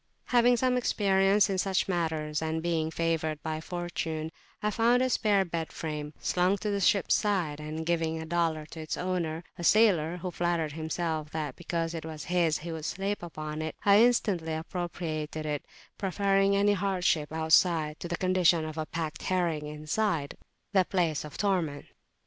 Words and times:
Having 0.25 0.57
some 0.57 0.77
experience 0.77 1.47
in 1.47 1.59
such 1.59 1.87
matters, 1.87 2.41
and 2.41 2.63
being 2.63 2.89
favoured 2.89 3.39
by 3.43 3.61
fortune, 3.61 4.31
I 4.63 4.71
found 4.71 5.03
a 5.03 5.11
spare 5.11 5.45
bed 5.45 5.71
frame 5.71 6.15
slung 6.19 6.57
to 6.57 6.71
the 6.71 6.79
ship's 6.79 7.13
side; 7.13 7.59
and 7.59 7.85
giving 7.85 8.19
a 8.19 8.25
dollar 8.25 8.65
to 8.71 8.79
its 8.79 8.97
owner, 8.97 9.43
a 9.59 9.63
sailor 9.63 10.17
who 10.17 10.31
flattered 10.31 10.71
himself 10.71 11.29
that, 11.33 11.55
because 11.55 11.93
it 11.93 12.03
was 12.03 12.23
his, 12.23 12.57
he 12.57 12.71
would 12.71 12.85
sleep 12.85 13.21
upon 13.21 13.61
it, 13.61 13.75
I 13.85 14.01
instantly 14.01 14.53
appropriated 14.55 15.45
it, 15.45 15.65
preferring 15.99 16.55
any 16.55 16.73
hardship 16.73 17.31
outside, 17.31 17.99
to 17.99 18.07
the 18.07 18.17
condition 18.17 18.65
of 18.65 18.79
a 18.79 18.87
packed 18.87 19.21
herring 19.21 19.67
inside, 19.67 20.35
the 20.73 20.83
place 20.83 21.23
of 21.23 21.37
torment. 21.37 21.85